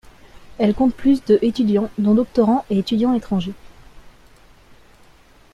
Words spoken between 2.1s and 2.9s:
doctorants et